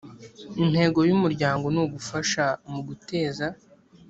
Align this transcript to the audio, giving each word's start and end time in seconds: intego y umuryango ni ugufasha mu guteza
intego 0.63 0.99
y 1.09 1.11
umuryango 1.17 1.65
ni 1.73 1.79
ugufasha 1.85 2.45
mu 2.71 2.79
guteza 2.87 3.45